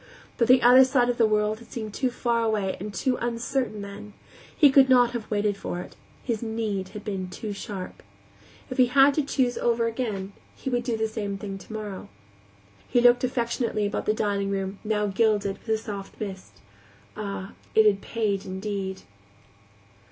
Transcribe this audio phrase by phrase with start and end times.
[0.35, 3.83] But the other side of the world had seemed too far away and too uncertain
[3.83, 4.13] then;
[4.57, 8.01] he could not have waited for it; his need had been too sharp.
[8.71, 12.09] If he had to choose over again, he would do the same thing tomorrow.
[12.87, 16.61] He looked affectionately about the dining room, now gilded with a soft mist.
[17.15, 19.03] Ah, it had paid indeed!